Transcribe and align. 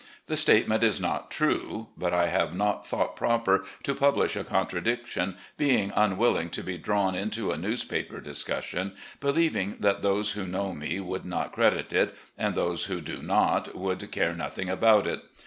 The 0.25 0.35
statement 0.35 0.83
is 0.83 0.99
not 0.99 1.29
true; 1.29 1.89
but 1.95 2.11
I 2.11 2.25
have 2.25 2.55
not 2.55 2.87
thought 2.87 3.15
proper 3.15 3.63
to 3.83 3.93
publish 3.93 4.35
a 4.35 4.43
contradiction, 4.43 5.37
being 5.57 5.93
unwilling 5.95 6.49
to 6.57 6.63
be 6.63 6.79
drawn 6.79 7.13
into 7.13 7.51
a 7.51 7.57
newspaper 7.57 8.19
discussion, 8.19 8.95
believing 9.19 9.77
that 9.81 10.01
those 10.01 10.31
who 10.31 10.47
know 10.47 10.73
me 10.73 10.99
would 10.99 11.23
not 11.23 11.51
credit 11.51 11.93
it 11.93 12.17
and 12.35 12.55
those 12.55 12.85
who 12.85 12.99
do 12.99 13.21
not 13.21 13.75
would 13.75 14.11
care 14.11 14.33
nothing 14.33 14.69
about 14.71 15.05
it. 15.05 15.21